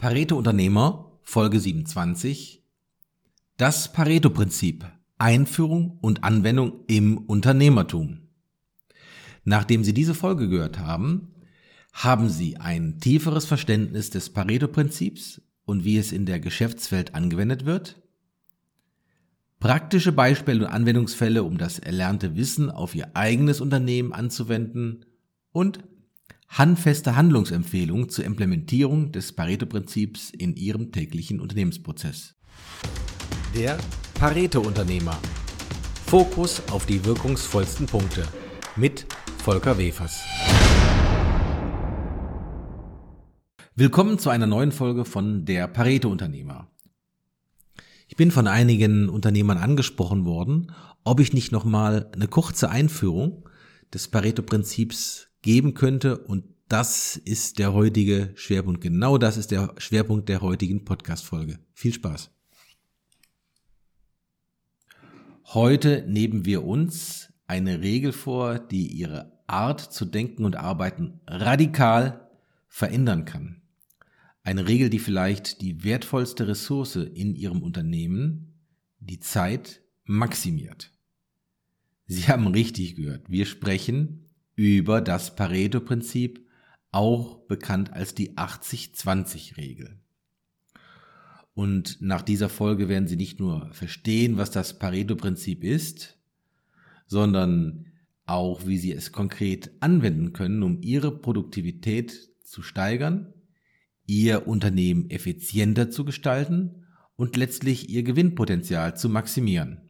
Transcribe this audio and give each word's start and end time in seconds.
Pareto 0.00 0.34
Unternehmer, 0.34 1.18
Folge 1.20 1.60
27. 1.60 2.64
Das 3.58 3.92
Pareto-Prinzip. 3.92 4.86
Einführung 5.18 5.98
und 6.00 6.24
Anwendung 6.24 6.84
im 6.86 7.18
Unternehmertum. 7.18 8.20
Nachdem 9.44 9.84
Sie 9.84 9.92
diese 9.92 10.14
Folge 10.14 10.48
gehört 10.48 10.78
haben, 10.78 11.34
haben 11.92 12.30
Sie 12.30 12.56
ein 12.56 12.98
tieferes 12.98 13.44
Verständnis 13.44 14.08
des 14.08 14.30
Pareto-Prinzips 14.30 15.42
und 15.66 15.84
wie 15.84 15.98
es 15.98 16.12
in 16.12 16.24
der 16.24 16.40
Geschäftswelt 16.40 17.14
angewendet 17.14 17.66
wird? 17.66 18.00
Praktische 19.58 20.12
Beispiele 20.12 20.64
und 20.64 20.72
Anwendungsfälle, 20.72 21.42
um 21.42 21.58
das 21.58 21.78
erlernte 21.78 22.36
Wissen 22.36 22.70
auf 22.70 22.94
Ihr 22.94 23.14
eigenes 23.14 23.60
Unternehmen 23.60 24.14
anzuwenden 24.14 25.04
und 25.52 25.89
handfeste 26.50 27.14
Handlungsempfehlungen 27.14 28.08
zur 28.08 28.24
Implementierung 28.24 29.12
des 29.12 29.32
Pareto-Prinzips 29.32 30.30
in 30.30 30.56
Ihrem 30.56 30.90
täglichen 30.90 31.40
Unternehmensprozess. 31.40 32.34
Der 33.54 33.78
Pareto-Unternehmer. 34.14 35.16
Fokus 36.06 36.60
auf 36.72 36.86
die 36.86 37.04
wirkungsvollsten 37.04 37.86
Punkte 37.86 38.26
mit 38.74 39.06
Volker 39.44 39.78
Wefers. 39.78 40.24
Willkommen 43.76 44.18
zu 44.18 44.28
einer 44.28 44.48
neuen 44.48 44.72
Folge 44.72 45.04
von 45.04 45.44
Der 45.44 45.68
Pareto-Unternehmer. 45.68 46.68
Ich 48.08 48.16
bin 48.16 48.32
von 48.32 48.48
einigen 48.48 49.08
Unternehmern 49.08 49.56
angesprochen 49.56 50.24
worden, 50.24 50.72
ob 51.04 51.20
ich 51.20 51.32
nicht 51.32 51.52
nochmal 51.52 52.10
eine 52.12 52.26
kurze 52.26 52.70
Einführung 52.70 53.48
des 53.94 54.08
Pareto-Prinzips 54.08 55.29
geben 55.42 55.74
könnte. 55.74 56.18
Und 56.18 56.44
das 56.68 57.16
ist 57.16 57.58
der 57.58 57.72
heutige 57.72 58.32
Schwerpunkt. 58.36 58.80
Genau 58.80 59.18
das 59.18 59.36
ist 59.36 59.50
der 59.50 59.74
Schwerpunkt 59.78 60.28
der 60.28 60.40
heutigen 60.40 60.84
Podcast-Folge. 60.84 61.58
Viel 61.72 61.92
Spaß. 61.92 62.30
Heute 65.46 66.04
nehmen 66.06 66.44
wir 66.44 66.64
uns 66.64 67.32
eine 67.48 67.80
Regel 67.80 68.12
vor, 68.12 68.60
die 68.60 68.86
ihre 68.86 69.40
Art 69.48 69.80
zu 69.80 70.04
denken 70.04 70.44
und 70.44 70.54
arbeiten 70.54 71.20
radikal 71.26 72.30
verändern 72.68 73.24
kann. 73.24 73.60
Eine 74.44 74.68
Regel, 74.68 74.90
die 74.90 75.00
vielleicht 75.00 75.60
die 75.60 75.82
wertvollste 75.82 76.46
Ressource 76.46 76.96
in 76.96 77.34
Ihrem 77.34 77.62
Unternehmen, 77.62 78.54
die 79.00 79.18
Zeit, 79.18 79.82
maximiert. 80.04 80.92
Sie 82.06 82.28
haben 82.28 82.46
richtig 82.46 82.96
gehört. 82.96 83.28
Wir 83.28 83.44
sprechen 83.44 84.29
über 84.60 85.00
das 85.00 85.36
Pareto-Prinzip, 85.36 86.46
auch 86.92 87.46
bekannt 87.46 87.94
als 87.94 88.14
die 88.14 88.36
80-20-Regel. 88.36 89.98
Und 91.54 92.02
nach 92.02 92.20
dieser 92.20 92.50
Folge 92.50 92.90
werden 92.90 93.08
Sie 93.08 93.16
nicht 93.16 93.40
nur 93.40 93.72
verstehen, 93.72 94.36
was 94.36 94.50
das 94.50 94.78
Pareto-Prinzip 94.78 95.64
ist, 95.64 96.18
sondern 97.06 97.86
auch, 98.26 98.66
wie 98.66 98.76
Sie 98.76 98.92
es 98.92 99.12
konkret 99.12 99.70
anwenden 99.80 100.34
können, 100.34 100.62
um 100.62 100.82
Ihre 100.82 101.10
Produktivität 101.10 102.28
zu 102.44 102.60
steigern, 102.60 103.32
Ihr 104.04 104.46
Unternehmen 104.46 105.08
effizienter 105.08 105.90
zu 105.90 106.04
gestalten 106.04 106.84
und 107.16 107.34
letztlich 107.34 107.88
Ihr 107.88 108.02
Gewinnpotenzial 108.02 108.94
zu 108.94 109.08
maximieren. 109.08 109.89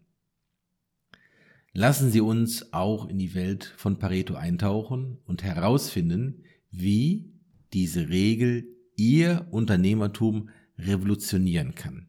Lassen 1.72 2.10
Sie 2.10 2.20
uns 2.20 2.72
auch 2.72 3.08
in 3.08 3.18
die 3.18 3.34
Welt 3.34 3.72
von 3.76 3.98
Pareto 3.98 4.34
eintauchen 4.34 5.18
und 5.24 5.44
herausfinden, 5.44 6.42
wie 6.70 7.32
diese 7.72 8.08
Regel 8.08 8.66
Ihr 8.96 9.46
Unternehmertum 9.50 10.50
revolutionieren 10.78 11.74
kann. 11.74 12.08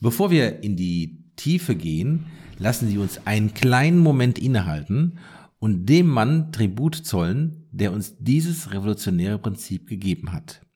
Bevor 0.00 0.30
wir 0.30 0.62
in 0.62 0.76
die 0.76 1.24
Tiefe 1.36 1.74
gehen, 1.74 2.26
lassen 2.58 2.88
Sie 2.88 2.98
uns 2.98 3.26
einen 3.26 3.54
kleinen 3.54 3.98
Moment 3.98 4.38
innehalten 4.38 5.18
und 5.58 5.86
dem 5.86 6.08
Mann 6.08 6.52
Tribut 6.52 6.94
zollen, 6.94 7.68
der 7.70 7.92
uns 7.92 8.16
dieses 8.18 8.72
revolutionäre 8.72 9.38
Prinzip 9.38 9.88
gegeben 9.88 10.32
hat. 10.32 10.66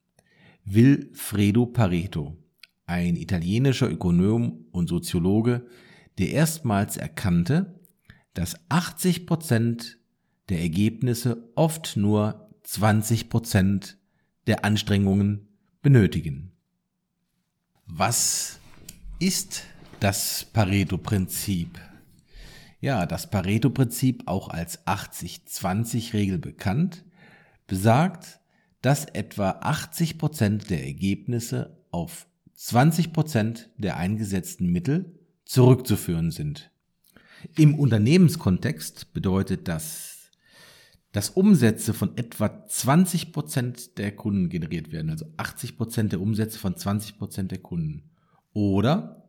Wilfredo 0.64 1.66
Pareto, 1.66 2.36
ein 2.86 3.16
italienischer 3.16 3.90
Ökonom 3.90 4.66
und 4.70 4.88
Soziologe, 4.88 5.66
der 6.18 6.30
erstmals 6.30 6.96
erkannte, 6.96 7.80
dass 8.34 8.56
80 8.68 9.26
Prozent 9.26 9.98
der 10.48 10.60
Ergebnisse 10.60 11.50
oft 11.54 11.96
nur 11.96 12.50
20 12.62 13.28
Prozent 13.28 13.98
der 14.46 14.64
Anstrengungen 14.64 15.48
benötigen. 15.82 16.52
Was 17.86 18.60
ist 19.18 19.64
das 20.00 20.46
Pareto-Prinzip? 20.52 21.80
Ja, 22.80 23.06
das 23.06 23.30
Pareto-Prinzip, 23.30 24.24
auch 24.26 24.48
als 24.48 24.86
80-20-Regel 24.86 26.38
bekannt, 26.38 27.04
besagt, 27.66 28.40
dass 28.82 29.06
etwa 29.06 29.50
80 29.62 30.18
Prozent 30.18 30.70
der 30.70 30.84
Ergebnisse 30.84 31.82
auf 31.90 32.26
20 32.54 33.12
Prozent 33.12 33.70
der 33.78 33.96
eingesetzten 33.96 34.70
Mittel 34.70 35.15
zurückzuführen 35.46 36.30
sind. 36.30 36.70
Im 37.56 37.74
Unternehmenskontext 37.74 39.14
bedeutet 39.14 39.68
das, 39.68 40.30
dass 41.12 41.30
Umsätze 41.30 41.94
von 41.94 42.16
etwa 42.18 42.66
20 42.66 43.32
Prozent 43.32 43.96
der 43.96 44.14
Kunden 44.14 44.50
generiert 44.50 44.92
werden, 44.92 45.10
also 45.10 45.24
80 45.38 45.78
Prozent 45.78 46.12
der 46.12 46.20
Umsätze 46.20 46.58
von 46.58 46.76
20 46.76 47.16
Prozent 47.16 47.52
der 47.52 47.58
Kunden. 47.58 48.10
Oder 48.52 49.22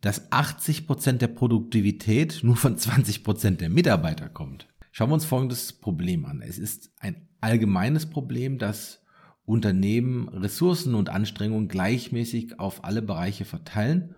dass 0.00 0.32
80 0.32 0.86
Prozent 0.86 1.22
der 1.22 1.28
Produktivität 1.28 2.40
nur 2.42 2.56
von 2.56 2.76
20 2.76 3.22
Prozent 3.22 3.60
der 3.60 3.68
Mitarbeiter 3.68 4.28
kommt. 4.28 4.66
Schauen 4.92 5.10
wir 5.10 5.14
uns 5.14 5.24
folgendes 5.24 5.74
Problem 5.74 6.24
an. 6.24 6.42
Es 6.42 6.58
ist 6.58 6.90
ein 6.98 7.28
allgemeines 7.40 8.06
Problem, 8.06 8.58
dass 8.58 9.02
Unternehmen 9.44 10.28
Ressourcen 10.28 10.94
und 10.94 11.10
Anstrengungen 11.10 11.68
gleichmäßig 11.68 12.58
auf 12.58 12.84
alle 12.84 13.02
Bereiche 13.02 13.44
verteilen 13.44 14.14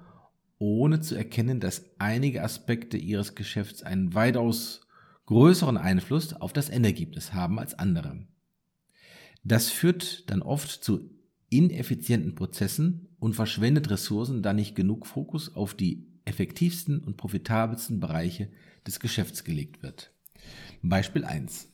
ohne 0.62 1.00
zu 1.00 1.16
erkennen, 1.16 1.58
dass 1.58 1.90
einige 1.98 2.44
Aspekte 2.44 2.96
ihres 2.96 3.34
Geschäfts 3.34 3.82
einen 3.82 4.14
weitaus 4.14 4.82
größeren 5.26 5.76
Einfluss 5.76 6.34
auf 6.34 6.52
das 6.52 6.68
Endergebnis 6.68 7.34
haben 7.34 7.58
als 7.58 7.74
andere. 7.74 8.28
Das 9.42 9.70
führt 9.70 10.30
dann 10.30 10.40
oft 10.40 10.84
zu 10.84 11.10
ineffizienten 11.50 12.36
Prozessen 12.36 13.08
und 13.18 13.34
verschwendet 13.34 13.90
Ressourcen, 13.90 14.40
da 14.44 14.52
nicht 14.52 14.76
genug 14.76 15.08
Fokus 15.08 15.52
auf 15.56 15.74
die 15.74 16.06
effektivsten 16.26 17.00
und 17.00 17.16
profitabelsten 17.16 17.98
Bereiche 17.98 18.48
des 18.86 19.00
Geschäfts 19.00 19.42
gelegt 19.42 19.82
wird. 19.82 20.12
Beispiel 20.80 21.24
1. 21.24 21.71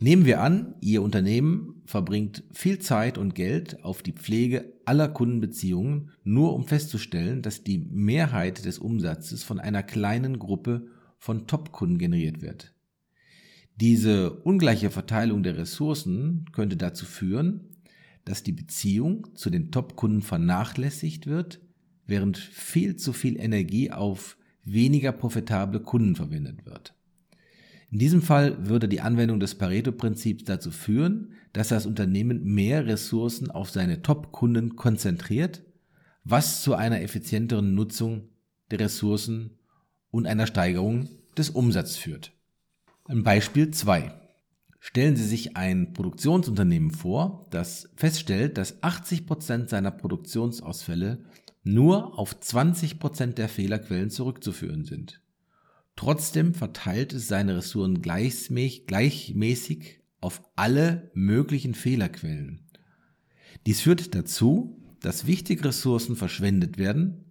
Nehmen 0.00 0.24
wir 0.26 0.40
an, 0.40 0.76
Ihr 0.80 1.02
Unternehmen 1.02 1.82
verbringt 1.84 2.44
viel 2.52 2.78
Zeit 2.78 3.18
und 3.18 3.34
Geld 3.34 3.82
auf 3.82 4.02
die 4.02 4.12
Pflege 4.12 4.72
aller 4.84 5.08
Kundenbeziehungen, 5.08 6.12
nur 6.22 6.54
um 6.54 6.66
festzustellen, 6.66 7.42
dass 7.42 7.64
die 7.64 7.78
Mehrheit 7.78 8.64
des 8.64 8.78
Umsatzes 8.78 9.42
von 9.42 9.58
einer 9.58 9.82
kleinen 9.82 10.38
Gruppe 10.38 10.86
von 11.18 11.48
Top-Kunden 11.48 11.98
generiert 11.98 12.42
wird. 12.42 12.74
Diese 13.74 14.30
ungleiche 14.30 14.90
Verteilung 14.90 15.42
der 15.42 15.56
Ressourcen 15.56 16.44
könnte 16.52 16.76
dazu 16.76 17.04
führen, 17.04 17.76
dass 18.24 18.44
die 18.44 18.52
Beziehung 18.52 19.34
zu 19.34 19.50
den 19.50 19.72
Top-Kunden 19.72 20.22
vernachlässigt 20.22 21.26
wird, 21.26 21.60
während 22.06 22.38
viel 22.38 22.96
zu 22.96 23.12
viel 23.12 23.38
Energie 23.38 23.90
auf 23.90 24.36
weniger 24.62 25.10
profitable 25.10 25.80
Kunden 25.80 26.14
verwendet 26.14 26.66
wird. 26.66 26.94
In 27.90 27.98
diesem 27.98 28.20
Fall 28.20 28.68
würde 28.68 28.88
die 28.88 29.00
Anwendung 29.00 29.40
des 29.40 29.54
Pareto-Prinzips 29.54 30.44
dazu 30.44 30.70
führen, 30.70 31.32
dass 31.54 31.68
das 31.68 31.86
Unternehmen 31.86 32.44
mehr 32.44 32.86
Ressourcen 32.86 33.50
auf 33.50 33.70
seine 33.70 34.02
Top-Kunden 34.02 34.76
konzentriert, 34.76 35.62
was 36.24 36.62
zu 36.62 36.74
einer 36.74 37.00
effizienteren 37.00 37.74
Nutzung 37.74 38.28
der 38.70 38.80
Ressourcen 38.80 39.58
und 40.10 40.26
einer 40.26 40.46
Steigerung 40.46 41.08
des 41.38 41.48
Umsatzes 41.48 41.96
führt. 41.96 42.32
Ein 43.04 43.22
Beispiel 43.22 43.70
2. 43.70 44.12
Stellen 44.80 45.16
Sie 45.16 45.24
sich 45.24 45.56
ein 45.56 45.94
Produktionsunternehmen 45.94 46.90
vor, 46.90 47.46
das 47.50 47.88
feststellt, 47.96 48.58
dass 48.58 48.82
80 48.82 49.26
Prozent 49.26 49.70
seiner 49.70 49.90
Produktionsausfälle 49.90 51.24
nur 51.64 52.18
auf 52.18 52.38
20 52.38 52.98
Prozent 52.98 53.38
der 53.38 53.48
Fehlerquellen 53.48 54.10
zurückzuführen 54.10 54.84
sind. 54.84 55.20
Trotzdem 55.98 56.54
verteilt 56.54 57.12
es 57.12 57.26
seine 57.26 57.56
Ressourcen 57.56 58.02
gleichmäßig 58.02 59.98
auf 60.20 60.42
alle 60.54 61.10
möglichen 61.12 61.74
Fehlerquellen. 61.74 62.60
Dies 63.66 63.80
führt 63.80 64.14
dazu, 64.14 64.80
dass 65.00 65.26
wichtige 65.26 65.64
Ressourcen 65.64 66.14
verschwendet 66.14 66.78
werden, 66.78 67.24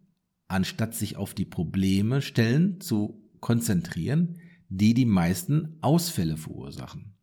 anstatt 0.50 0.96
sich 0.96 1.16
auf 1.16 1.34
die 1.34 1.46
Probleme 1.46 2.22
stellen 2.22 2.82
zu 2.82 3.24
konzentrieren, 3.40 4.42
die 4.68 4.94
die 4.94 5.06
meisten 5.06 5.78
Ausfälle 5.80 6.36
verursachen. 6.36 7.14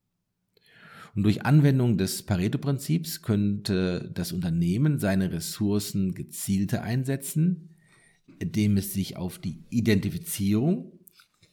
Und 1.15 1.25
durch 1.25 1.45
Anwendung 1.45 1.99
des 1.99 2.23
Pareto-Prinzips 2.23 3.21
könnte 3.21 4.11
das 4.15 4.33
Unternehmen 4.33 4.99
seine 4.99 5.31
Ressourcen 5.31 6.15
gezielter 6.15 6.83
einsetzen, 6.85 7.77
indem 8.39 8.79
es 8.79 8.95
sich 8.95 9.19
auf 9.19 9.39
die 9.39 9.63
Identifizierung 9.69 10.94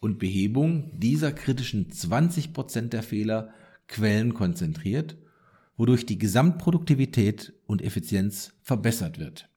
und 0.02 0.20
Behebung 0.20 0.92
dieser 1.00 1.32
kritischen 1.32 1.90
20 1.90 2.52
Prozent 2.52 2.92
der 2.92 3.04
Fehlerquellen 3.04 4.34
konzentriert, 4.34 5.16
wodurch 5.78 6.06
die 6.06 6.18
Gesamtproduktivität 6.18 7.54
und 7.68 7.82
Effizienz 7.82 8.52
verbessert 8.62 9.20
wird. 9.20 9.48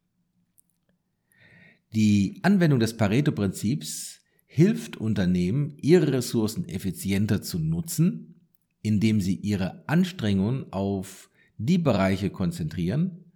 Die 1.95 2.41
Anwendung 2.43 2.79
des 2.79 2.97
Pareto-Prinzips 2.97 4.21
hilft 4.47 4.97
Unternehmen, 4.97 5.77
ihre 5.81 6.13
Ressourcen 6.13 6.69
effizienter 6.69 7.43
zu 7.43 7.59
nutzen, 7.59 8.35
indem 8.83 9.21
sie 9.21 9.37
ihre 9.37 9.83
Anstrengungen 9.89 10.73
auf 10.73 11.31
die 11.57 11.79
Bereiche 11.79 12.31
konzentrieren, 12.31 13.33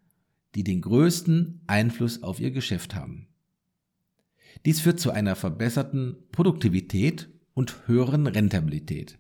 die 0.55 0.63
den 0.65 0.83
größten 0.83 1.63
Einfluss 1.67 2.23
auf 2.23 2.39
ihr 2.41 2.51
Geschäft 2.51 2.95
haben. 2.95 3.29
Dies 4.65 4.81
führt 4.81 5.01
zu 5.01 5.11
einer 5.11 5.37
verbesserten 5.37 6.17
Produktivität 6.33 7.29
und 7.55 7.87
höheren 7.87 8.27
Rentabilität. 8.27 9.19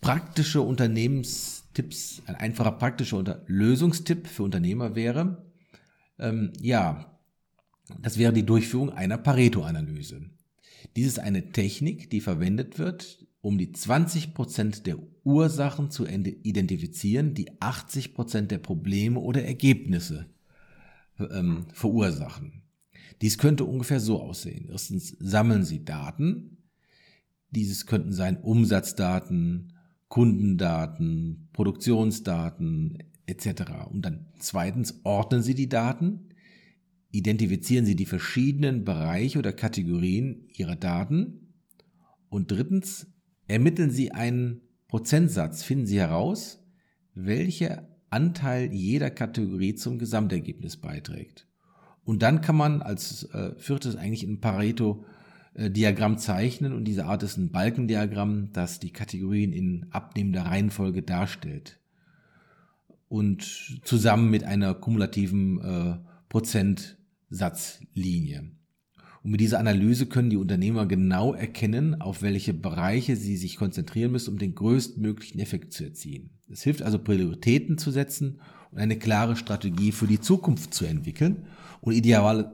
Praktische 0.00 0.62
Unternehmenstipps, 0.62 2.22
ein 2.26 2.36
einfacher 2.36 2.72
praktischer 2.72 3.42
Lösungstipp 3.46 4.26
für 4.26 4.44
Unternehmer 4.44 4.94
wäre, 4.94 5.44
ähm, 6.18 6.52
ja, 6.60 7.18
das 8.00 8.18
wäre 8.18 8.32
die 8.32 8.46
Durchführung 8.46 8.90
einer 8.90 9.18
Pareto-Analyse. 9.18 10.22
Dies 10.96 11.06
ist 11.06 11.18
eine 11.18 11.52
Technik, 11.52 12.10
die 12.10 12.20
verwendet 12.20 12.78
wird, 12.78 13.26
um 13.42 13.58
die 13.58 13.68
20% 13.68 14.82
der 14.82 14.98
Ursachen 15.24 15.90
zu 15.90 16.06
identifizieren, 16.06 17.34
die 17.34 17.52
80% 17.52 18.42
der 18.42 18.58
Probleme 18.58 19.18
oder 19.18 19.44
Ergebnisse 19.44 20.26
ähm, 21.18 21.66
verursachen. 21.72 22.62
Dies 23.20 23.38
könnte 23.38 23.64
ungefähr 23.64 24.00
so 24.00 24.20
aussehen. 24.20 24.68
Erstens 24.70 25.16
sammeln 25.18 25.64
Sie 25.64 25.84
Daten. 25.84 26.58
Dieses 27.50 27.86
könnten 27.86 28.12
sein 28.12 28.38
Umsatzdaten, 28.38 29.74
Kundendaten, 30.08 31.48
Produktionsdaten 31.52 32.98
etc. 33.26 33.62
Und 33.90 34.02
dann 34.02 34.26
zweitens 34.38 35.00
ordnen 35.04 35.42
Sie 35.42 35.54
die 35.54 35.68
Daten 35.68 36.30
identifizieren 37.12 37.84
Sie 37.84 37.96
die 37.96 38.06
verschiedenen 38.06 38.84
Bereiche 38.84 39.38
oder 39.38 39.52
Kategorien 39.52 40.48
Ihrer 40.54 40.76
Daten. 40.76 41.54
Und 42.28 42.50
drittens, 42.50 43.08
ermitteln 43.48 43.90
Sie 43.90 44.12
einen 44.12 44.60
Prozentsatz, 44.88 45.62
finden 45.62 45.86
Sie 45.86 45.98
heraus, 45.98 46.64
welcher 47.14 47.88
Anteil 48.10 48.72
jeder 48.72 49.10
Kategorie 49.10 49.74
zum 49.74 49.98
Gesamtergebnis 49.98 50.76
beiträgt. 50.76 51.48
Und 52.10 52.22
dann 52.22 52.40
kann 52.40 52.56
man 52.56 52.82
als 52.82 53.22
äh, 53.34 53.54
viertes 53.56 53.94
eigentlich 53.94 54.24
ein 54.24 54.40
Pareto-Diagramm 54.40 56.18
zeichnen 56.18 56.72
und 56.72 56.82
diese 56.82 57.06
Art 57.06 57.22
ist 57.22 57.36
ein 57.36 57.52
Balkendiagramm, 57.52 58.48
das 58.52 58.80
die 58.80 58.90
Kategorien 58.90 59.52
in 59.52 59.86
abnehmender 59.92 60.42
Reihenfolge 60.42 61.02
darstellt. 61.02 61.78
Und 63.08 63.80
zusammen 63.84 64.28
mit 64.28 64.42
einer 64.42 64.74
kumulativen 64.74 65.60
äh, 65.60 65.98
Prozent 66.28 66.98
Satzlinie. 67.28 68.50
Und 69.22 69.30
mit 69.30 69.40
dieser 69.40 69.60
Analyse 69.60 70.06
können 70.06 70.30
die 70.30 70.36
Unternehmer 70.36 70.86
genau 70.86 71.32
erkennen, 71.32 72.00
auf 72.00 72.22
welche 72.22 72.54
Bereiche 72.54 73.14
sie 73.14 73.36
sich 73.36 73.54
konzentrieren 73.54 74.10
müssen, 74.10 74.32
um 74.32 74.38
den 74.40 74.56
größtmöglichen 74.56 75.40
Effekt 75.40 75.72
zu 75.72 75.84
erzielen. 75.84 76.30
Es 76.50 76.64
hilft 76.64 76.82
also 76.82 76.98
Prioritäten 76.98 77.78
zu 77.78 77.92
setzen 77.92 78.40
und 78.72 78.78
eine 78.78 78.98
klare 78.98 79.36
Strategie 79.36 79.92
für 79.92 80.06
die 80.06 80.20
Zukunft 80.20 80.74
zu 80.74 80.84
entwickeln. 80.84 81.46
Und 81.80 81.94
ideal, 81.94 82.52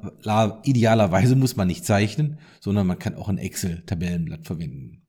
idealerweise 0.64 1.34
muss 1.34 1.56
man 1.56 1.66
nicht 1.66 1.84
zeichnen, 1.84 2.38
sondern 2.60 2.86
man 2.86 2.98
kann 2.98 3.16
auch 3.16 3.28
ein 3.28 3.38
Excel-Tabellenblatt 3.38 4.46
verwenden. 4.46 5.02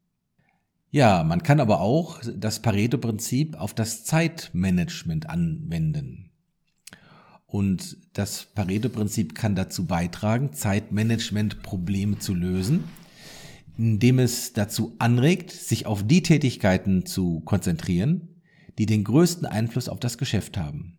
Ja, 0.89 1.23
man 1.23 1.43
kann 1.43 1.59
aber 1.59 1.81
auch 1.81 2.21
das 2.35 2.61
Pareto-Prinzip 2.61 3.59
auf 3.59 3.73
das 3.73 4.05
Zeitmanagement 4.05 5.29
anwenden. 5.29 6.31
Und 7.45 7.97
das 8.13 8.45
Pareto-Prinzip 8.55 9.35
kann 9.35 9.55
dazu 9.55 9.85
beitragen, 9.85 10.53
Zeitmanagement-Probleme 10.53 12.19
zu 12.19 12.33
lösen, 12.33 12.85
indem 13.77 14.19
es 14.19 14.53
dazu 14.53 14.95
anregt, 14.97 15.51
sich 15.51 15.85
auf 15.85 16.05
die 16.05 16.23
Tätigkeiten 16.23 17.05
zu 17.05 17.41
konzentrieren, 17.41 18.41
die 18.77 18.85
den 18.85 19.03
größten 19.03 19.45
Einfluss 19.45 19.89
auf 19.89 19.99
das 19.99 20.17
Geschäft 20.17 20.57
haben. 20.57 20.96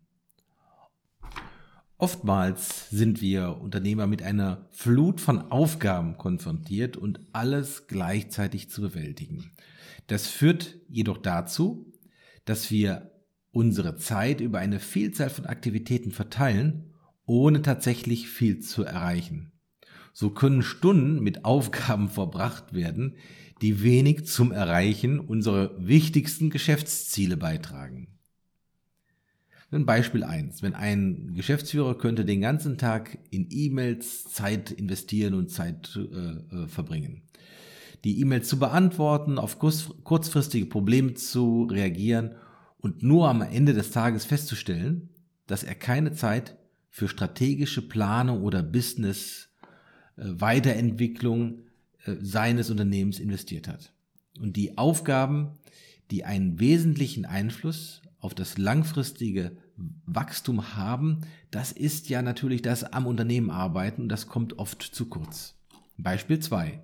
Oftmals 2.00 2.88
sind 2.90 3.20
wir 3.20 3.60
Unternehmer 3.60 4.06
mit 4.06 4.22
einer 4.22 4.68
Flut 4.70 5.20
von 5.20 5.50
Aufgaben 5.50 6.16
konfrontiert 6.16 6.96
und 6.96 7.18
alles 7.32 7.88
gleichzeitig 7.88 8.70
zu 8.70 8.82
bewältigen. 8.82 9.50
Das 10.06 10.28
führt 10.28 10.76
jedoch 10.88 11.18
dazu, 11.18 11.92
dass 12.44 12.70
wir 12.70 13.10
unsere 13.50 13.96
Zeit 13.96 14.40
über 14.40 14.60
eine 14.60 14.78
Vielzahl 14.78 15.28
von 15.28 15.46
Aktivitäten 15.46 16.12
verteilen, 16.12 16.94
ohne 17.26 17.62
tatsächlich 17.62 18.28
viel 18.28 18.60
zu 18.60 18.84
erreichen. 18.84 19.50
So 20.12 20.30
können 20.30 20.62
Stunden 20.62 21.20
mit 21.20 21.44
Aufgaben 21.44 22.08
verbracht 22.10 22.74
werden, 22.74 23.16
die 23.60 23.82
wenig 23.82 24.24
zum 24.26 24.52
Erreichen 24.52 25.18
unserer 25.18 25.72
wichtigsten 25.84 26.50
Geschäftsziele 26.50 27.36
beitragen. 27.36 28.17
Ein 29.70 29.84
Beispiel 29.84 30.24
eins: 30.24 30.62
Wenn 30.62 30.74
ein 30.74 31.34
Geschäftsführer 31.34 31.96
könnte 31.98 32.24
den 32.24 32.40
ganzen 32.40 32.78
Tag 32.78 33.18
in 33.30 33.48
E-Mails 33.50 34.24
Zeit 34.24 34.70
investieren 34.70 35.34
und 35.34 35.50
Zeit 35.50 35.96
äh, 35.96 36.64
äh 36.64 36.68
verbringen. 36.68 37.22
Die 38.04 38.20
E-Mails 38.20 38.48
zu 38.48 38.58
beantworten, 38.58 39.38
auf 39.38 39.58
kurzfristige 39.58 40.66
Probleme 40.66 41.14
zu 41.14 41.64
reagieren 41.64 42.36
und 42.78 43.02
nur 43.02 43.28
am 43.28 43.42
Ende 43.42 43.74
des 43.74 43.90
Tages 43.90 44.24
festzustellen, 44.24 45.08
dass 45.46 45.64
er 45.64 45.74
keine 45.74 46.12
Zeit 46.12 46.56
für 46.90 47.08
strategische 47.08 47.82
Planung 47.82 48.42
oder 48.42 48.62
Business 48.62 49.48
äh, 50.16 50.22
Weiterentwicklung 50.24 51.60
äh, 52.04 52.14
seines 52.20 52.70
Unternehmens 52.70 53.18
investiert 53.18 53.68
hat. 53.68 53.92
Und 54.40 54.56
die 54.56 54.78
Aufgaben, 54.78 55.58
die 56.10 56.24
einen 56.24 56.58
wesentlichen 56.60 57.26
Einfluss 57.26 58.00
auf 58.20 58.34
das 58.34 58.58
langfristige 58.58 59.56
Wachstum 60.06 60.76
haben, 60.76 61.20
das 61.50 61.72
ist 61.72 62.08
ja 62.08 62.22
natürlich 62.22 62.62
das 62.62 62.84
am 62.84 63.06
Unternehmen 63.06 63.50
arbeiten 63.50 64.02
und 64.02 64.08
das 64.08 64.26
kommt 64.26 64.58
oft 64.58 64.82
zu 64.82 65.06
kurz. 65.06 65.54
Beispiel 65.96 66.40
2. 66.40 66.82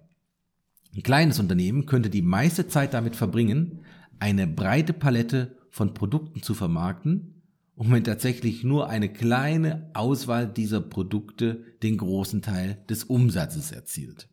Ein 0.95 1.03
kleines 1.03 1.41
Unternehmen 1.41 1.87
könnte 1.87 2.11
die 2.11 2.23
meiste 2.23 2.69
Zeit 2.69 2.95
damit 2.95 3.17
verbringen, 3.17 3.81
eine 4.21 4.47
breite 4.47 4.93
Palette 4.93 5.57
von 5.71 5.93
Produkten 5.93 6.43
zu 6.43 6.55
vermarkten 6.55 7.43
und 7.75 7.91
wenn 7.91 8.05
tatsächlich 8.05 8.63
nur 8.63 8.89
eine 8.89 9.13
kleine 9.13 9.91
Auswahl 9.95 10.47
dieser 10.47 10.81
Produkte 10.81 11.65
den 11.83 11.99
großen 11.99 12.43
Teil 12.43 12.79
des 12.89 13.05
Umsatzes 13.05 13.73
erzielt. 13.73 14.29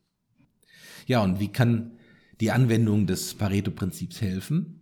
Ja, 1.08 1.24
und 1.24 1.40
wie 1.40 1.48
kann 1.48 1.94
die 2.40 2.52
Anwendung 2.52 3.08
des 3.08 3.34
Pareto-Prinzips 3.34 4.22
helfen? 4.22 4.81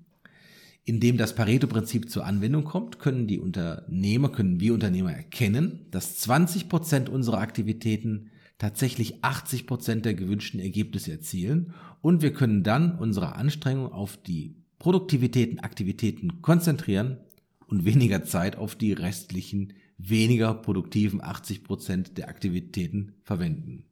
Indem 0.90 1.18
das 1.18 1.36
Pareto-Prinzip 1.36 2.10
zur 2.10 2.26
Anwendung 2.26 2.64
kommt, 2.64 2.98
können 2.98 3.28
die 3.28 3.38
Unternehmer, 3.38 4.30
können 4.30 4.60
wir 4.60 4.74
Unternehmer 4.74 5.14
erkennen, 5.14 5.86
dass 5.92 6.18
20 6.18 6.68
Prozent 6.68 7.10
unserer 7.10 7.38
Aktivitäten 7.38 8.32
tatsächlich 8.58 9.24
80 9.24 9.68
Prozent 9.68 10.04
der 10.04 10.16
gewünschten 10.16 10.60
Ergebnisse 10.60 11.12
erzielen 11.12 11.76
und 12.02 12.24
wir 12.24 12.34
können 12.34 12.64
dann 12.64 12.98
unsere 12.98 13.36
Anstrengung 13.36 13.94
auf 13.94 14.18
die 14.18 14.56
Produktivitäten, 14.80 15.60
Aktivitäten 15.60 16.42
konzentrieren 16.42 17.20
und 17.68 17.86
weniger 17.86 18.24
Zeit 18.24 18.56
auf 18.56 18.76
die 18.76 18.94
restlichen, 18.94 19.74
weniger 20.00 20.56
produktiven 20.56 21.22
80 21.22 21.64
Prozent 21.66 22.18
der 22.18 22.30
Aktivitäten 22.30 23.14
verwenden. 23.22 23.86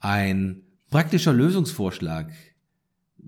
Ein 0.00 0.62
praktischer 0.88 1.34
Lösungsvorschlag 1.34 2.32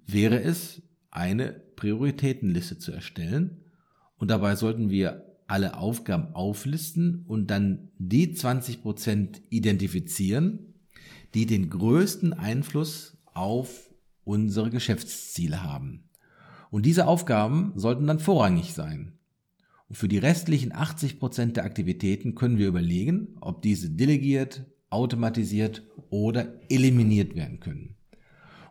wäre 0.07 0.41
es, 0.41 0.81
eine 1.15 1.53
Prioritätenliste 1.77 2.79
zu 2.79 2.93
erstellen 2.93 3.63
und 4.19 4.31
dabei 4.31 4.57
sollten 4.57 4.91
wir 4.91 5.25
alle 5.47 5.77
Aufgaben 5.77 6.35
auflisten 6.35 7.25
und 7.27 7.51
dann 7.51 7.91
die 7.99 8.33
20 8.33 8.83
Prozent 8.83 9.43
identifizieren, 9.51 10.75
die 11.35 11.47
den 11.47 11.69
größten 11.69 12.33
Einfluss 12.33 13.19
auf 13.35 13.91
unsere 14.25 14.71
Geschäftsziele 14.71 15.63
haben. 15.63 16.05
Und 16.71 16.87
diese 16.87 17.07
Aufgaben 17.07 17.73
sollten 17.77 18.07
dann 18.07 18.19
vorrangig 18.19 18.73
sein. 18.73 19.13
Und 19.89 19.97
für 19.97 20.09
die 20.09 20.19
restlichen 20.19 20.73
80 20.73 21.19
Prozent 21.19 21.57
der 21.57 21.65
Aktivitäten 21.65 22.35
können 22.35 22.59
wir 22.59 22.69
überlegen, 22.69 23.37
ob 23.41 23.63
diese 23.63 23.91
delegiert, 23.91 24.65
automatisiert 24.91 25.83
oder 26.11 26.55
eliminiert 26.71 27.35
werden 27.35 27.61
können. 27.61 27.97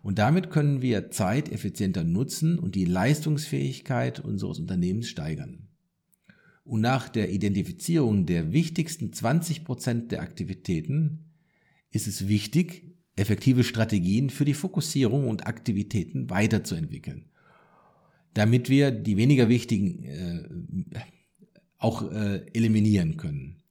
Und 0.03 0.19
damit 0.19 0.49
können 0.49 0.81
wir 0.81 1.11
Zeit 1.11 1.49
effizienter 1.49 2.03
nutzen 2.03 2.59
und 2.59 2.75
die 2.75 2.83
Leistungsfähigkeit 2.83 4.19
unseres 4.19 4.59
Unternehmens 4.59 5.07
steigern. 5.07 5.69
Und 6.65 6.81
nach 6.81 7.07
der 7.07 7.31
Identifizierung 7.31 8.25
der 8.25 8.51
wichtigsten 8.51 9.13
20 9.13 9.63
Prozent 9.63 10.11
der 10.11 10.21
Aktivitäten 10.21 11.31
ist 11.89 12.07
es 12.07 12.27
wichtig, 12.27 12.95
effektive 13.15 13.63
Strategien 13.63 14.29
für 14.29 14.43
die 14.43 14.53
Fokussierung 14.53 15.29
und 15.29 15.47
Aktivitäten 15.47 16.29
weiterzuentwickeln, 16.29 17.29
damit 18.33 18.69
wir 18.69 18.91
die 18.91 19.15
weniger 19.15 19.47
wichtigen 19.47 20.03
äh, 20.03 20.43
auch 21.77 22.11
äh, 22.11 22.45
eliminieren 22.53 23.15
können. 23.15 23.63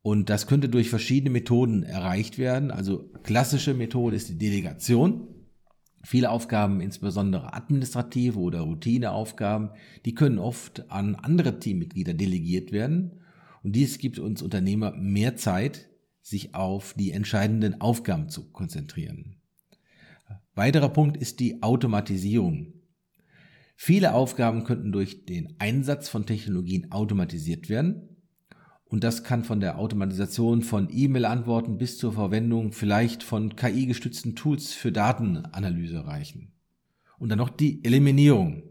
Und 0.00 0.30
das 0.30 0.46
könnte 0.46 0.68
durch 0.68 0.88
verschiedene 0.88 1.30
Methoden 1.30 1.82
erreicht 1.82 2.38
werden. 2.38 2.70
Also 2.70 3.10
klassische 3.22 3.74
Methode 3.74 4.16
ist 4.16 4.30
die 4.30 4.38
Delegation. 4.38 5.28
Viele 6.04 6.30
Aufgaben, 6.30 6.80
insbesondere 6.80 7.54
administrative 7.54 8.38
oder 8.38 8.60
Routineaufgaben, 8.60 9.70
die 10.04 10.14
können 10.14 10.38
oft 10.38 10.90
an 10.90 11.14
andere 11.14 11.60
Teammitglieder 11.60 12.12
delegiert 12.14 12.72
werden. 12.72 13.20
Und 13.62 13.76
dies 13.76 13.98
gibt 13.98 14.18
uns 14.18 14.42
Unternehmer 14.42 14.92
mehr 14.96 15.36
Zeit, 15.36 15.88
sich 16.20 16.54
auf 16.54 16.94
die 16.94 17.12
entscheidenden 17.12 17.80
Aufgaben 17.80 18.28
zu 18.28 18.50
konzentrieren. 18.50 19.36
Weiterer 20.54 20.88
Punkt 20.88 21.16
ist 21.16 21.40
die 21.40 21.62
Automatisierung. 21.62 22.74
Viele 23.76 24.14
Aufgaben 24.14 24.64
könnten 24.64 24.92
durch 24.92 25.24
den 25.24 25.54
Einsatz 25.58 26.08
von 26.08 26.26
Technologien 26.26 26.92
automatisiert 26.92 27.68
werden. 27.68 28.11
Und 28.92 29.04
das 29.04 29.24
kann 29.24 29.42
von 29.42 29.58
der 29.58 29.78
Automatisation 29.78 30.60
von 30.60 30.88
E-Mail-Antworten 30.92 31.78
bis 31.78 31.96
zur 31.96 32.12
Verwendung 32.12 32.72
vielleicht 32.72 33.22
von 33.22 33.56
KI-gestützten 33.56 34.36
Tools 34.36 34.74
für 34.74 34.92
Datenanalyse 34.92 36.06
reichen. 36.06 36.52
Und 37.18 37.30
dann 37.30 37.38
noch 37.38 37.48
die 37.48 37.82
Eliminierung. 37.86 38.64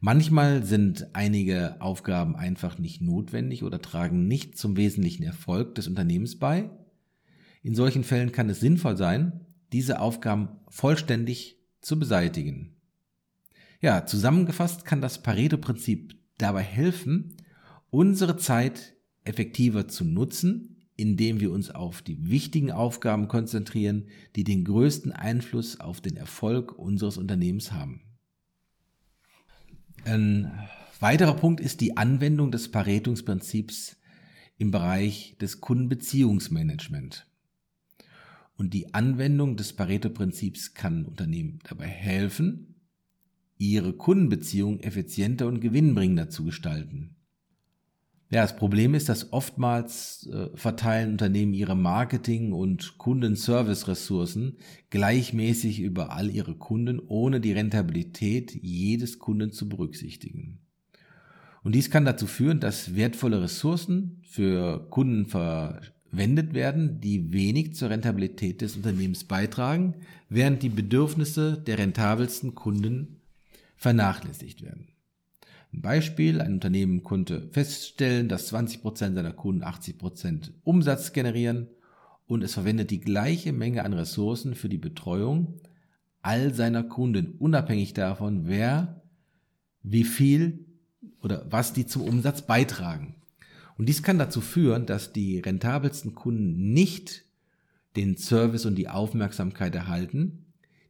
Manchmal 0.00 0.62
sind 0.62 1.06
einige 1.14 1.80
Aufgaben 1.80 2.36
einfach 2.36 2.78
nicht 2.78 3.00
notwendig 3.00 3.62
oder 3.62 3.80
tragen 3.80 4.28
nicht 4.28 4.58
zum 4.58 4.76
wesentlichen 4.76 5.22
Erfolg 5.22 5.74
des 5.74 5.88
Unternehmens 5.88 6.38
bei. 6.38 6.68
In 7.62 7.74
solchen 7.74 8.04
Fällen 8.04 8.32
kann 8.32 8.50
es 8.50 8.60
sinnvoll 8.60 8.98
sein, 8.98 9.46
diese 9.72 10.00
Aufgaben 10.00 10.50
vollständig 10.68 11.56
zu 11.80 11.98
beseitigen. 11.98 12.76
Ja, 13.80 14.04
zusammengefasst 14.04 14.84
kann 14.84 15.00
das 15.00 15.22
Pareto-Prinzip 15.22 16.14
dabei 16.36 16.62
helfen, 16.62 17.38
unsere 17.88 18.36
Zeit 18.36 18.95
effektiver 19.26 19.88
zu 19.88 20.04
nutzen, 20.04 20.76
indem 20.96 21.40
wir 21.40 21.52
uns 21.52 21.70
auf 21.70 22.00
die 22.02 22.30
wichtigen 22.30 22.72
Aufgaben 22.72 23.28
konzentrieren, 23.28 24.08
die 24.34 24.44
den 24.44 24.64
größten 24.64 25.12
Einfluss 25.12 25.78
auf 25.78 26.00
den 26.00 26.16
Erfolg 26.16 26.78
unseres 26.78 27.18
Unternehmens 27.18 27.72
haben. 27.72 28.02
Ein 30.04 30.50
weiterer 31.00 31.34
Punkt 31.34 31.60
ist 31.60 31.80
die 31.80 31.96
Anwendung 31.96 32.50
des 32.50 32.70
Paretungsprinzips 32.70 33.96
im 34.56 34.70
Bereich 34.70 35.36
des 35.38 35.60
Kundenbeziehungsmanagement. 35.60 37.26
Und 38.56 38.72
die 38.72 38.94
Anwendung 38.94 39.56
des 39.56 39.74
Pareto-Prinzips 39.74 40.72
kann 40.72 41.04
Unternehmen 41.04 41.58
dabei 41.68 41.88
helfen, 41.88 42.74
ihre 43.58 43.92
Kundenbeziehung 43.92 44.80
effizienter 44.80 45.46
und 45.46 45.60
gewinnbringender 45.60 46.30
zu 46.30 46.44
gestalten. 46.44 47.15
Ja, 48.28 48.42
das 48.42 48.56
Problem 48.56 48.94
ist, 48.94 49.08
dass 49.08 49.32
oftmals 49.32 50.28
äh, 50.32 50.48
verteilen 50.56 51.12
Unternehmen 51.12 51.54
ihre 51.54 51.76
Marketing- 51.76 52.52
und 52.52 52.98
Kundenservice-Ressourcen 52.98 54.56
gleichmäßig 54.90 55.80
über 55.80 56.10
all 56.10 56.30
ihre 56.30 56.56
Kunden, 56.56 57.00
ohne 57.06 57.40
die 57.40 57.52
Rentabilität 57.52 58.52
jedes 58.52 59.20
Kunden 59.20 59.52
zu 59.52 59.68
berücksichtigen. 59.68 60.58
Und 61.62 61.74
dies 61.76 61.90
kann 61.90 62.04
dazu 62.04 62.26
führen, 62.26 62.58
dass 62.58 62.96
wertvolle 62.96 63.42
Ressourcen 63.42 64.22
für 64.22 64.88
Kunden 64.90 65.26
verwendet 65.26 66.52
werden, 66.52 67.00
die 67.00 67.32
wenig 67.32 67.74
zur 67.74 67.90
Rentabilität 67.90 68.60
des 68.60 68.74
Unternehmens 68.74 69.22
beitragen, 69.22 69.94
während 70.28 70.64
die 70.64 70.68
Bedürfnisse 70.68 71.62
der 71.64 71.78
rentabelsten 71.78 72.56
Kunden 72.56 73.20
vernachlässigt 73.76 74.62
werden. 74.62 74.95
Ein 75.72 75.82
Beispiel, 75.82 76.40
ein 76.40 76.54
Unternehmen 76.54 77.02
konnte 77.02 77.48
feststellen, 77.50 78.28
dass 78.28 78.52
20% 78.52 78.96
seiner 78.96 79.32
Kunden 79.32 79.62
80% 79.62 80.50
Umsatz 80.64 81.12
generieren 81.12 81.68
und 82.26 82.42
es 82.42 82.54
verwendet 82.54 82.90
die 82.90 83.00
gleiche 83.00 83.52
Menge 83.52 83.84
an 83.84 83.92
Ressourcen 83.92 84.54
für 84.54 84.68
die 84.68 84.78
Betreuung 84.78 85.60
all 86.22 86.52
seiner 86.52 86.82
Kunden, 86.82 87.34
unabhängig 87.38 87.94
davon, 87.94 88.48
wer, 88.48 89.02
wie 89.82 90.02
viel 90.02 90.66
oder 91.20 91.46
was 91.50 91.72
die 91.72 91.86
zum 91.86 92.02
Umsatz 92.02 92.42
beitragen. 92.42 93.14
Und 93.78 93.88
dies 93.88 94.02
kann 94.02 94.18
dazu 94.18 94.40
führen, 94.40 94.86
dass 94.86 95.12
die 95.12 95.38
rentabelsten 95.38 96.14
Kunden 96.14 96.72
nicht 96.72 97.24
den 97.94 98.16
Service 98.16 98.66
und 98.66 98.74
die 98.74 98.88
Aufmerksamkeit 98.88 99.74
erhalten, 99.74 100.46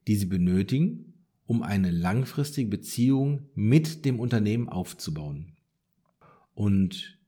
die 0.06 0.16
sie 0.16 0.26
benötigen, 0.26 1.14
um 1.46 1.62
eine 1.62 1.90
langfristige 1.90 2.68
Beziehung 2.68 3.48
mit 3.54 4.04
dem 4.04 4.18
Unternehmen 4.18 4.68
aufzubauen. 4.68 5.52
Und 6.54 7.18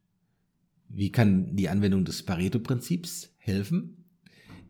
wie 0.88 1.12
kann 1.12 1.54
die 1.54 1.68
Anwendung 1.68 2.04
des 2.04 2.22
Pareto-Prinzips 2.24 3.30
helfen? 3.38 4.04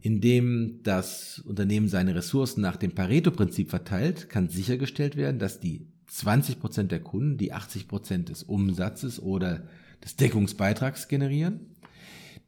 Indem 0.01 0.81
das 0.83 1.41
Unternehmen 1.41 1.89
seine 1.89 2.15
Ressourcen 2.15 2.61
nach 2.61 2.77
dem 2.77 2.93
Pareto-Prinzip 2.93 3.71
verteilt, 3.71 4.29
kann 4.29 4.49
sichergestellt 4.49 5.17
werden, 5.17 5.39
dass 5.39 5.61
die 5.61 5.89
20 6.07 6.61
Prozent 6.61 6.93
der 6.93 7.01
Kunden, 7.01 7.39
die 7.39 7.53
80 7.53 7.89
Prozent 7.89 8.29
des 8.29 8.43
Umsatzes 8.43 9.21
oder 9.21 9.67
des 10.05 10.17
Deckungsbeitrags 10.17 11.09
generieren, 11.09 11.61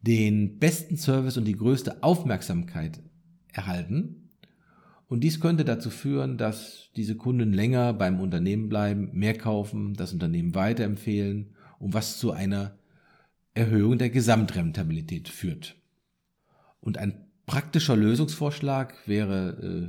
den 0.03 0.59
besten 0.59 0.97
Service 0.97 1.37
und 1.37 1.45
die 1.45 1.57
größte 1.57 2.03
Aufmerksamkeit 2.03 3.01
erhalten 3.53 4.20
und 5.11 5.25
dies 5.25 5.41
könnte 5.41 5.65
dazu 5.65 5.91
führen, 5.91 6.39
dass 6.39 6.89
diese 6.95 7.17
Kunden 7.17 7.53
länger 7.53 7.93
beim 7.93 8.21
Unternehmen 8.21 8.69
bleiben, 8.69 9.11
mehr 9.13 9.37
kaufen, 9.37 9.95
das 9.95 10.13
Unternehmen 10.13 10.55
weiterempfehlen 10.55 11.57
und 11.81 11.95
was 11.95 12.19
zu 12.19 12.31
einer 12.31 12.79
Erhöhung 13.53 13.99
der 13.99 14.11
Gesamtrentabilität 14.11 15.29
führt. 15.29 15.75
Und 16.81 16.97
ein 16.97 17.27
praktischer 17.45 17.97
Lösungsvorschlag 17.97 18.95
wäre, 19.07 19.59
äh, 19.61 19.89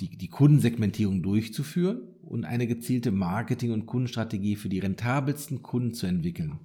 die, 0.00 0.16
die 0.16 0.28
Kundensegmentierung 0.28 1.24
durchzuführen 1.24 2.02
und 2.22 2.44
eine 2.44 2.68
gezielte 2.68 3.10
Marketing- 3.10 3.72
und 3.72 3.86
Kundenstrategie 3.86 4.54
für 4.54 4.68
die 4.68 4.78
rentabelsten 4.78 5.62
Kunden 5.62 5.94
zu 5.94 6.06
entwickeln. 6.06 6.60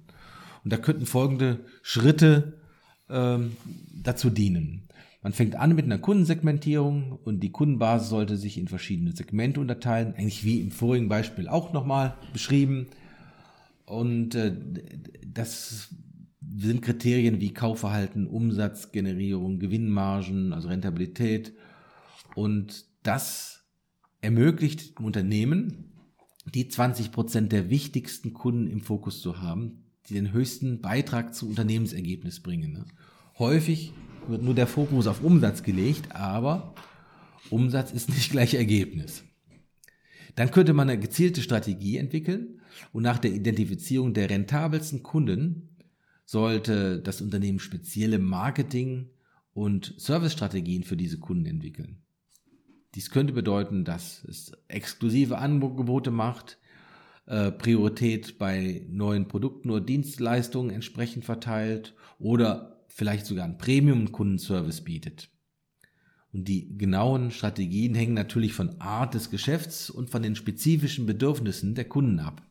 Und 0.62 0.72
da 0.72 0.76
könnten 0.76 1.04
folgende 1.04 1.64
Schritte 1.82 2.60
ähm, 3.10 3.56
dazu 3.92 4.30
dienen. 4.30 4.88
Man 5.22 5.32
fängt 5.32 5.56
an 5.56 5.74
mit 5.74 5.84
einer 5.84 5.98
Kundensegmentierung 5.98 7.18
und 7.24 7.40
die 7.40 7.50
Kundenbasis 7.50 8.08
sollte 8.08 8.36
sich 8.36 8.56
in 8.56 8.68
verschiedene 8.68 9.12
Segmente 9.12 9.60
unterteilen, 9.60 10.14
eigentlich 10.14 10.44
wie 10.44 10.60
im 10.60 10.70
vorigen 10.70 11.08
Beispiel 11.08 11.48
auch 11.48 11.72
nochmal 11.72 12.16
beschrieben. 12.32 12.86
Und 13.84 14.34
äh, 14.36 14.54
das 15.26 15.94
sind 16.56 16.82
Kriterien 16.82 17.40
wie 17.40 17.52
Kaufverhalten, 17.52 18.26
Umsatzgenerierung, 18.26 19.58
Gewinnmargen, 19.58 20.52
also 20.52 20.68
Rentabilität. 20.68 21.52
Und 22.36 22.86
das 23.02 23.64
ermöglicht 24.20 25.00
Unternehmen, 25.00 25.92
die 26.54 26.68
20 26.68 27.12
Prozent 27.12 27.52
der 27.52 27.70
wichtigsten 27.70 28.32
Kunden 28.32 28.68
im 28.68 28.80
Fokus 28.80 29.20
zu 29.20 29.40
haben, 29.40 29.84
die 30.08 30.14
den 30.14 30.32
höchsten 30.32 30.80
Beitrag 30.80 31.34
zum 31.34 31.50
Unternehmensergebnis 31.50 32.40
bringen. 32.40 32.72
Ne? 32.72 32.84
Häufig 33.38 33.92
wird 34.28 34.42
nur 34.42 34.54
der 34.54 34.66
Fokus 34.66 35.06
auf 35.06 35.22
Umsatz 35.22 35.62
gelegt, 35.62 36.14
aber 36.14 36.74
Umsatz 37.50 37.92
ist 37.92 38.08
nicht 38.10 38.30
gleich 38.30 38.54
Ergebnis. 38.54 39.24
Dann 40.36 40.50
könnte 40.50 40.72
man 40.72 40.88
eine 40.88 41.00
gezielte 41.00 41.42
Strategie 41.42 41.96
entwickeln 41.96 42.60
und 42.92 43.02
nach 43.02 43.18
der 43.18 43.32
Identifizierung 43.32 44.14
der 44.14 44.30
rentabelsten 44.30 45.02
Kunden 45.02 45.76
sollte 46.24 47.00
das 47.00 47.20
Unternehmen 47.20 47.58
spezielle 47.58 48.18
Marketing- 48.18 49.10
und 49.52 49.94
Servicestrategien 49.96 50.84
für 50.84 50.96
diese 50.96 51.18
Kunden 51.18 51.46
entwickeln. 51.46 52.02
Dies 52.94 53.10
könnte 53.10 53.32
bedeuten, 53.32 53.84
dass 53.84 54.24
es 54.24 54.52
exklusive 54.68 55.38
Angebote 55.38 56.10
macht, 56.10 56.58
äh, 57.26 57.50
Priorität 57.50 58.38
bei 58.38 58.86
neuen 58.88 59.28
Produkten 59.28 59.70
oder 59.70 59.84
Dienstleistungen 59.84 60.70
entsprechend 60.70 61.24
verteilt 61.24 61.94
oder 62.18 62.77
vielleicht 62.88 63.26
sogar 63.26 63.44
einen 63.44 63.58
Premium-Kundenservice 63.58 64.82
bietet. 64.82 65.30
Und 66.32 66.48
die 66.48 66.76
genauen 66.76 67.30
Strategien 67.30 67.94
hängen 67.94 68.14
natürlich 68.14 68.52
von 68.52 68.80
Art 68.80 69.14
des 69.14 69.30
Geschäfts 69.30 69.88
und 69.88 70.10
von 70.10 70.22
den 70.22 70.36
spezifischen 70.36 71.06
Bedürfnissen 71.06 71.74
der 71.74 71.86
Kunden 71.86 72.20
ab. 72.20 72.42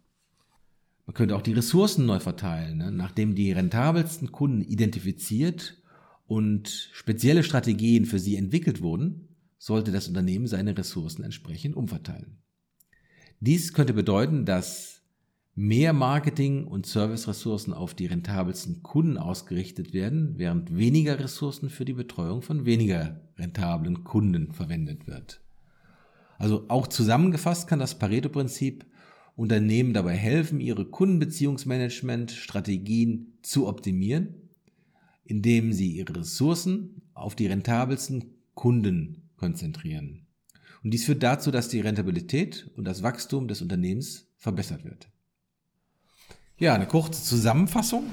Man 1.06 1.14
könnte 1.14 1.36
auch 1.36 1.42
die 1.42 1.54
Ressourcen 1.54 2.06
neu 2.06 2.20
verteilen, 2.20 2.78
ne? 2.78 2.92
nachdem 2.92 3.36
die 3.36 3.52
rentabelsten 3.52 4.32
Kunden 4.32 4.62
identifiziert 4.62 5.82
und 6.26 6.90
spezielle 6.92 7.44
Strategien 7.44 8.06
für 8.06 8.20
sie 8.20 8.36
entwickelt 8.36 8.82
wurden, 8.82 9.30
sollte 9.58 9.92
das 9.92 10.08
Unternehmen 10.08 10.48
seine 10.48 10.78
Ressourcen 10.78 11.24
entsprechend 11.24 11.76
umverteilen. 11.76 12.38
Dies 13.40 13.74
könnte 13.74 13.94
bedeuten, 13.94 14.46
dass 14.46 14.97
mehr 15.58 15.92
Marketing- 15.92 16.66
und 16.68 16.86
Serviceressourcen 16.86 17.74
auf 17.74 17.94
die 17.96 18.06
rentabelsten 18.06 18.84
Kunden 18.84 19.18
ausgerichtet 19.18 19.92
werden, 19.92 20.36
während 20.38 20.78
weniger 20.78 21.20
Ressourcen 21.20 21.72
für 21.72 21.84
die 21.84 21.94
Betreuung 21.94 22.44
von 22.44 22.68
weniger 22.68 23.20
rentablen 23.40 24.04
Kunden 24.04 24.54
verwendet 24.54 25.08
wird. 25.08 25.42
Also 26.38 26.66
auch 26.68 26.86
zusammengefasst 26.86 27.68
kann 27.68 27.80
das 27.80 27.98
Pareto-Prinzip 27.98 28.86
Unternehmen 29.36 29.94
dabei 29.94 30.16
helfen, 30.16 30.60
ihre 30.60 30.86
Kundenbeziehungsmanagement-Strategien 30.86 33.40
zu 33.42 33.68
optimieren, 33.68 34.36
indem 35.26 35.74
sie 35.74 35.94
ihre 35.94 36.18
Ressourcen 36.18 37.02
auf 37.16 37.34
die 37.34 37.48
rentabelsten 37.48 38.26
Kunden 38.54 39.28
konzentrieren. 39.38 40.28
Und 40.84 40.92
dies 40.92 41.06
führt 41.06 41.24
dazu, 41.24 41.50
dass 41.50 41.68
die 41.68 41.80
Rentabilität 41.80 42.70
und 42.76 42.86
das 42.86 43.02
Wachstum 43.02 43.48
des 43.48 43.64
Unternehmens 43.64 44.28
verbessert 44.38 44.86
wird. 44.86 45.10
Ja, 46.60 46.74
eine 46.74 46.88
kurze 46.88 47.24
Zusammenfassung 47.24 48.06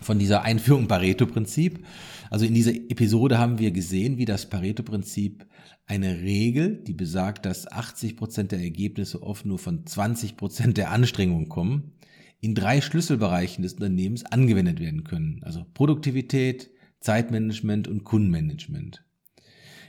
von 0.00 0.20
dieser 0.20 0.42
Einführung 0.42 0.86
Pareto-Prinzip. 0.86 1.84
Also 2.30 2.44
in 2.44 2.54
dieser 2.54 2.72
Episode 2.72 3.36
haben 3.36 3.58
wir 3.58 3.72
gesehen, 3.72 4.16
wie 4.16 4.26
das 4.26 4.48
Pareto-Prinzip 4.48 5.44
eine 5.84 6.20
Regel, 6.20 6.84
die 6.84 6.92
besagt, 6.92 7.44
dass 7.44 7.66
80 7.66 8.16
Prozent 8.16 8.52
der 8.52 8.60
Ergebnisse 8.60 9.24
oft 9.24 9.44
nur 9.44 9.58
von 9.58 9.84
20 9.84 10.36
Prozent 10.36 10.76
der 10.76 10.92
Anstrengungen 10.92 11.48
kommen, 11.48 11.94
in 12.38 12.54
drei 12.54 12.80
Schlüsselbereichen 12.80 13.64
des 13.64 13.74
Unternehmens 13.74 14.24
angewendet 14.24 14.78
werden 14.78 15.02
können. 15.02 15.40
Also 15.42 15.66
Produktivität, 15.74 16.70
Zeitmanagement 17.00 17.88
und 17.88 18.04
Kundenmanagement. 18.04 19.04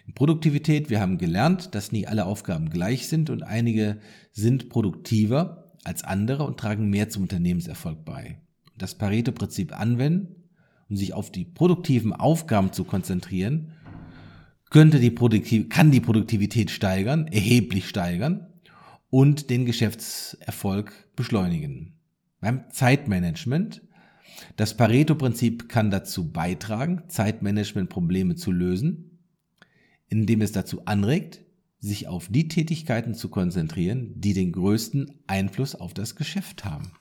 In 0.07 0.15
Produktivität, 0.15 0.89
wir 0.89 1.00
haben 1.00 1.19
gelernt, 1.19 1.75
dass 1.75 1.91
nie 1.91 2.07
alle 2.07 2.25
Aufgaben 2.25 2.72
gleich 2.72 3.07
sind 3.07 3.29
und 3.29 3.43
einige 3.43 4.00
sind 4.31 4.69
produktiver 4.69 5.62
als 5.83 6.03
andere 6.03 6.45
und 6.45 6.59
tragen 6.59 6.89
mehr 6.89 7.09
zum 7.09 7.23
Unternehmenserfolg 7.23 8.05
bei. 8.05 8.39
Das 8.77 8.97
Pareto-Prinzip 8.97 9.77
anwenden 9.77 10.43
und 10.89 10.97
sich 10.97 11.13
auf 11.13 11.31
die 11.31 11.45
produktiven 11.45 12.13
Aufgaben 12.13 12.73
zu 12.73 12.83
konzentrieren, 12.83 13.73
könnte 14.69 14.99
die 14.99 15.11
Produktiv 15.11 15.69
kann 15.69 15.91
die 15.91 15.99
Produktivität 15.99 16.71
steigern, 16.71 17.27
erheblich 17.27 17.87
steigern 17.87 18.47
und 19.09 19.51
den 19.51 19.65
Geschäftserfolg 19.65 20.91
beschleunigen. 21.15 21.93
Beim 22.41 22.63
Zeitmanagement, 22.71 23.83
das 24.55 24.75
Pareto-Prinzip 24.75 25.69
kann 25.69 25.91
dazu 25.91 26.31
beitragen, 26.31 27.03
Zeitmanagement-Probleme 27.07 28.35
zu 28.35 28.51
lösen, 28.51 29.19
indem 30.07 30.41
es 30.41 30.51
dazu 30.51 30.85
anregt, 30.85 31.42
sich 31.83 32.07
auf 32.07 32.29
die 32.29 32.47
Tätigkeiten 32.47 33.13
zu 33.13 33.27
konzentrieren, 33.27 34.13
die 34.15 34.33
den 34.33 34.53
größten 34.53 35.19
Einfluss 35.27 35.75
auf 35.75 35.93
das 35.93 36.15
Geschäft 36.15 36.63
haben. 36.63 36.93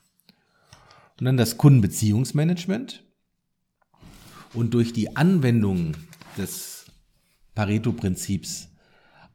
Und 1.21 1.27
dann 1.27 1.37
das 1.37 1.57
Kundenbeziehungsmanagement. 1.57 3.05
Und 4.53 4.75
durch 4.75 4.93
die 4.93 5.17
Anwendung 5.17 5.93
des 6.37 6.87
Pareto-Prinzips 7.55 8.71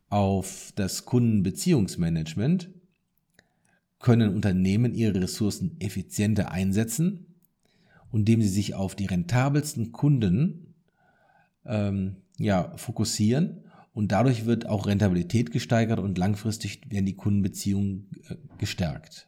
auf 0.09 0.73
das 0.75 1.05
Kundenbeziehungsmanagement 1.05 2.69
können 3.99 4.35
Unternehmen 4.35 4.93
ihre 4.93 5.21
Ressourcen 5.21 5.77
effizienter 5.79 6.51
einsetzen, 6.51 7.39
indem 8.11 8.41
sie 8.41 8.49
sich 8.49 8.75
auf 8.75 8.95
die 8.95 9.05
rentabelsten 9.05 9.93
Kunden 9.93 10.75
ähm, 11.65 12.17
ja, 12.37 12.75
fokussieren 12.75 13.63
und 13.97 14.11
dadurch 14.11 14.45
wird 14.45 14.67
auch 14.67 14.85
Rentabilität 14.85 15.49
gesteigert 15.51 15.97
und 15.97 16.19
langfristig 16.19 16.81
werden 16.91 17.07
die 17.07 17.15
Kundenbeziehungen 17.15 18.11
äh, 18.29 18.35
gestärkt. 18.59 19.27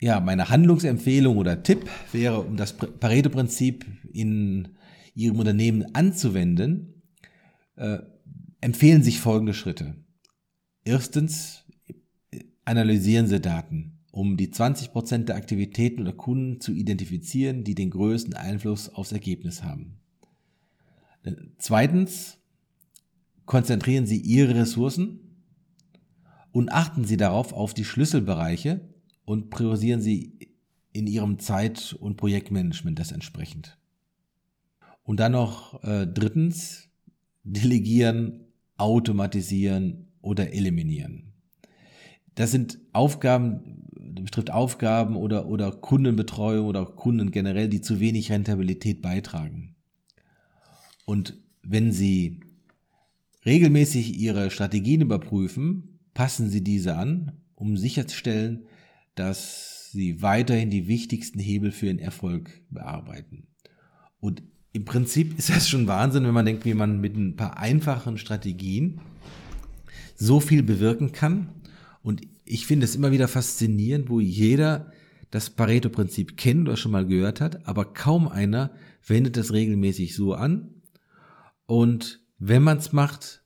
Ja, 0.00 0.20
meine 0.20 0.48
Handlungsempfehlung 0.48 1.36
oder 1.36 1.62
Tipp 1.62 1.86
wäre, 2.12 2.40
um 2.40 2.56
das 2.56 2.72
Pareto-Prinzip 2.72 3.84
in 4.10 4.68
Ihrem 5.14 5.38
Unternehmen 5.38 5.94
anzuwenden, 5.94 7.02
äh, 7.76 7.98
empfehlen 8.62 9.02
sich 9.02 9.20
folgende 9.20 9.52
Schritte. 9.52 9.96
Erstens, 10.82 11.66
analysieren 12.64 13.26
Sie 13.26 13.38
Daten, 13.38 13.98
um 14.12 14.38
die 14.38 14.50
20 14.50 14.92
Prozent 14.92 15.28
der 15.28 15.36
Aktivitäten 15.36 16.00
oder 16.00 16.14
Kunden 16.14 16.62
zu 16.62 16.72
identifizieren, 16.72 17.64
die 17.64 17.74
den 17.74 17.90
größten 17.90 18.32
Einfluss 18.32 18.88
aufs 18.88 19.12
Ergebnis 19.12 19.62
haben. 19.62 19.98
Zweitens, 21.58 22.38
konzentrieren 23.46 24.06
Sie 24.06 24.18
Ihre 24.18 24.54
Ressourcen 24.56 25.20
und 26.52 26.70
achten 26.70 27.04
Sie 27.04 27.16
darauf 27.16 27.52
auf 27.52 27.72
die 27.74 27.84
Schlüsselbereiche 27.84 28.80
und 29.24 29.50
priorisieren 29.50 30.02
Sie 30.02 30.50
in 30.92 31.06
Ihrem 31.06 31.38
Zeit- 31.38 31.96
und 31.98 32.16
Projektmanagement 32.16 32.98
das 32.98 33.12
entsprechend. 33.12 33.78
Und 35.02 35.20
dann 35.20 35.32
noch 35.32 35.82
äh, 35.84 36.06
drittens, 36.06 36.88
delegieren, 37.44 38.40
automatisieren 38.76 40.08
oder 40.20 40.52
eliminieren. 40.52 41.32
Das 42.34 42.50
sind 42.50 42.78
Aufgaben, 42.92 43.86
betrifft 43.92 44.50
Aufgaben 44.50 45.16
oder, 45.16 45.46
oder 45.46 45.70
Kundenbetreuung 45.70 46.66
oder 46.66 46.84
Kunden 46.84 47.30
generell, 47.30 47.68
die 47.68 47.80
zu 47.80 48.00
wenig 48.00 48.32
Rentabilität 48.32 49.00
beitragen. 49.00 49.76
Und 51.04 51.38
wenn 51.62 51.92
Sie 51.92 52.40
regelmäßig 53.46 54.18
Ihre 54.18 54.50
Strategien 54.50 55.00
überprüfen, 55.00 56.00
passen 56.12 56.50
Sie 56.50 56.62
diese 56.62 56.96
an, 56.96 57.32
um 57.54 57.76
sicherzustellen, 57.76 58.66
dass 59.14 59.90
Sie 59.92 60.20
weiterhin 60.20 60.68
die 60.68 60.88
wichtigsten 60.88 61.38
Hebel 61.38 61.70
für 61.70 61.86
Ihren 61.86 62.00
Erfolg 62.00 62.62
bearbeiten. 62.68 63.46
Und 64.20 64.42
im 64.72 64.84
Prinzip 64.84 65.38
ist 65.38 65.48
das 65.48 65.68
schon 65.68 65.86
Wahnsinn, 65.86 66.24
wenn 66.24 66.34
man 66.34 66.44
denkt, 66.44 66.66
wie 66.66 66.74
man 66.74 67.00
mit 67.00 67.16
ein 67.16 67.36
paar 67.36 67.56
einfachen 67.56 68.18
Strategien 68.18 69.00
so 70.16 70.40
viel 70.40 70.62
bewirken 70.62 71.12
kann. 71.12 71.48
Und 72.02 72.22
ich 72.44 72.66
finde 72.66 72.84
es 72.84 72.94
immer 72.94 73.12
wieder 73.12 73.28
faszinierend, 73.28 74.10
wo 74.10 74.20
jeder 74.20 74.92
das 75.30 75.50
Pareto-Prinzip 75.50 76.36
kennt 76.36 76.68
oder 76.68 76.76
schon 76.76 76.92
mal 76.92 77.06
gehört 77.06 77.40
hat, 77.40 77.66
aber 77.66 77.92
kaum 77.92 78.28
einer 78.28 78.72
wendet 79.06 79.36
das 79.36 79.52
regelmäßig 79.52 80.14
so 80.14 80.34
an. 80.34 80.74
Und 81.66 82.25
wenn 82.38 82.62
man 82.62 82.78
es 82.78 82.92
macht, 82.92 83.42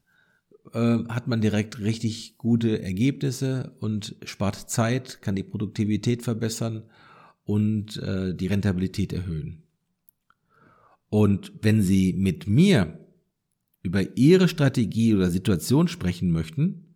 äh, 0.72 0.98
hat 1.09 1.29
man 1.29 1.40
direkt 1.40 1.79
richtig 1.81 2.37
gute 2.38 2.83
Ergebnisse 2.83 3.74
und 3.81 4.16
spart 4.24 4.70
Zeit, 4.70 5.22
kann 5.22 5.37
die 5.37 5.42
Produktivität 5.42 6.22
verbessern 6.22 6.85
und 7.44 7.96
äh, 7.98 8.35
die 8.35 8.46
Rentabilität 8.46 9.12
erhöhen. 9.12 9.62
Und 11.09 11.53
wenn 11.62 11.83
Sie 11.83 12.12
mit 12.12 12.46
mir 12.46 12.98
über 13.83 14.16
Ihre 14.16 14.48
Strategie 14.48 15.14
oder 15.14 15.31
Situation 15.31 15.88
sprechen 15.88 16.31
möchten 16.31 16.94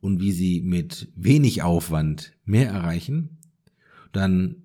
und 0.00 0.20
wie 0.20 0.32
Sie 0.32 0.60
mit 0.60 1.08
wenig 1.16 1.62
Aufwand 1.62 2.36
mehr 2.44 2.68
erreichen, 2.68 3.38
dann 4.12 4.64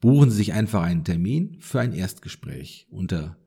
buchen 0.00 0.30
Sie 0.30 0.36
sich 0.36 0.52
einfach 0.52 0.82
einen 0.82 1.04
Termin 1.04 1.56
für 1.60 1.80
ein 1.80 1.94
Erstgespräch 1.94 2.86
unter 2.90 3.38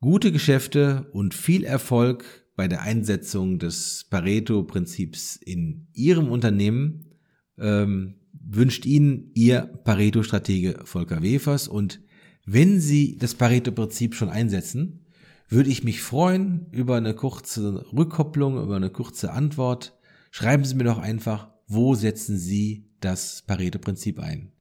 Gute 0.00 0.32
Geschäfte 0.32 1.06
und 1.12 1.34
viel 1.34 1.64
Erfolg 1.64 2.24
bei 2.56 2.66
der 2.68 2.82
Einsetzung 2.82 3.58
des 3.58 4.06
Pareto-Prinzips 4.10 5.36
in 5.36 5.88
Ihrem 5.92 6.30
Unternehmen. 6.30 7.14
Ähm, 7.58 8.16
wünscht 8.32 8.84
Ihnen 8.84 9.30
Ihr 9.34 9.62
Pareto-Stratege 9.84 10.80
Volker 10.84 11.22
Wefers 11.22 11.68
und 11.68 12.00
wenn 12.44 12.80
Sie 12.80 13.16
das 13.16 13.34
Pareto-Prinzip 13.34 14.14
schon 14.14 14.28
einsetzen, 14.28 15.06
würde 15.48 15.70
ich 15.70 15.84
mich 15.84 16.02
freuen 16.02 16.66
über 16.70 16.96
eine 16.96 17.14
kurze 17.14 17.86
Rückkopplung, 17.92 18.62
über 18.62 18.76
eine 18.76 18.90
kurze 18.90 19.32
Antwort. 19.32 19.98
Schreiben 20.30 20.64
Sie 20.64 20.74
mir 20.74 20.84
doch 20.84 20.98
einfach, 20.98 21.48
wo 21.66 21.94
setzen 21.94 22.36
Sie 22.36 22.90
das 23.00 23.42
Pareto-Prinzip 23.46 24.20
ein. 24.20 24.53